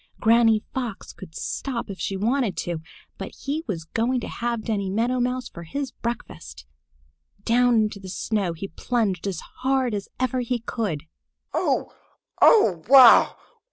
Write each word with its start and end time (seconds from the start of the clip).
Granny 0.19 0.63
Fox 0.73 1.13
could 1.13 1.35
stop 1.35 1.87
if 1.87 1.99
she 1.99 2.17
wanted 2.17 2.57
to, 2.57 2.79
but 3.19 3.33
he 3.43 3.63
was 3.67 3.83
going 3.85 4.19
to 4.21 4.27
have 4.27 4.63
Danny 4.63 4.89
Meadow 4.89 5.19
Mouse 5.19 5.47
for 5.47 5.61
his 5.61 5.91
breakfast! 5.91 6.65
Down 7.45 7.75
into 7.75 7.99
the 7.99 8.09
snow 8.09 8.53
he 8.53 8.67
plunged 8.69 9.27
as 9.27 9.41
hard 9.59 9.93
as 9.93 10.09
ever 10.19 10.39
he 10.39 10.57
could. 10.57 11.03
"Oh! 11.53 11.93
Oh! 12.41 12.81
Wow! 12.89 13.37